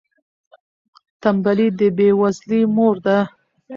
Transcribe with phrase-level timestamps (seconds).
[1.21, 3.17] تنبلي د بې وزلۍ مور ده.